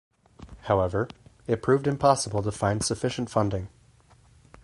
However, 0.61 1.09
it 1.45 1.61
proved 1.61 1.85
impossible 1.85 2.41
to 2.41 2.51
find 2.51 2.83
sufficient 2.83 3.29
funding. 3.29 3.67